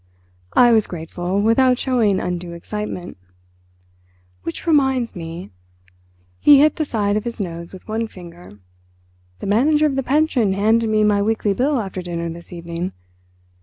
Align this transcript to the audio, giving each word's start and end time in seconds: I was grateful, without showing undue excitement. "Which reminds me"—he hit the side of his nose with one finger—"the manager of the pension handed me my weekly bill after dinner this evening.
I 0.55 0.71
was 0.71 0.87
grateful, 0.87 1.39
without 1.43 1.77
showing 1.77 2.19
undue 2.19 2.53
excitement. 2.53 3.17
"Which 4.41 4.65
reminds 4.65 5.15
me"—he 5.15 6.59
hit 6.59 6.77
the 6.77 6.85
side 6.85 7.15
of 7.17 7.23
his 7.23 7.39
nose 7.39 7.71
with 7.71 7.87
one 7.87 8.07
finger—"the 8.07 9.45
manager 9.45 9.85
of 9.85 9.95
the 9.95 10.01
pension 10.01 10.53
handed 10.53 10.89
me 10.89 11.03
my 11.03 11.21
weekly 11.21 11.53
bill 11.53 11.79
after 11.79 12.01
dinner 12.01 12.27
this 12.31 12.51
evening. 12.51 12.93